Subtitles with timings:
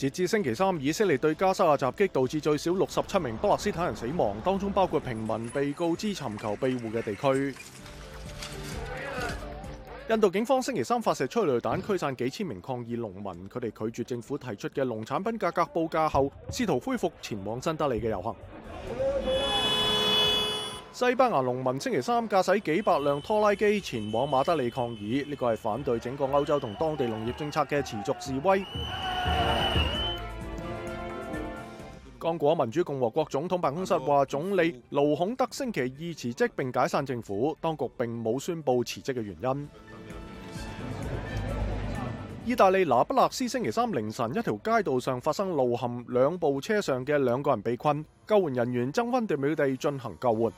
[0.00, 7.54] 截至星期三，以色列對加沙嘅襲擊導致最少六十七名波勒斯坦人死亡，當中包括平民被告知尋求庇護嘅地區。
[10.08, 18.34] 印度警方星期三發射催泪彈驅散幾千名抗議農民，佢哋拒絕政府提出嘅農產品價格報價後，試圖恢復前往新德里嘅遊行。
[20.94, 28.64] 西班牙農民星期三駕駛幾百輛拖拉機前往馬德里抗議，呢個係反對整個歐洲同當地農業政策嘅持續示威。
[32.18, 39.68] 刚果民主共和国总统办公室话，总理卢孔德星期二辞职并解散政府，当局并冇宣布辞职嘅原因。
[42.44, 50.52] 意大利拿不勒斯星期三凌晨一条街道上发生路陷，两部车上嘅两个人被困，救援人员争分夺秒地进行救援。